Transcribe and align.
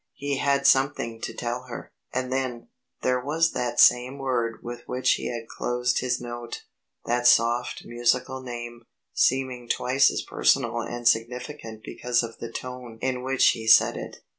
He 0.15 0.37
had 0.37 0.65
something 0.65 1.21
to 1.21 1.31
tell 1.31 1.65
her, 1.65 1.91
and 2.11 2.33
then 2.33 2.69
there 3.03 3.23
was 3.23 3.51
that 3.51 3.79
same 3.79 4.17
word 4.17 4.63
with 4.63 4.81
which 4.87 5.11
he 5.11 5.27
had 5.27 5.47
closed 5.47 5.99
his 5.99 6.19
note 6.19 6.63
that 7.05 7.27
soft 7.27 7.85
musical 7.85 8.41
name, 8.41 8.81
seeming 9.13 9.69
twice 9.69 10.09
as 10.09 10.23
personal 10.23 10.79
and 10.81 11.07
significant 11.07 11.83
because 11.83 12.23
of 12.23 12.39
the 12.39 12.51
tone 12.51 12.97
in 12.99 13.21
which 13.21 13.49
he 13.49 13.67
said 13.67 13.95
it. 13.95 14.23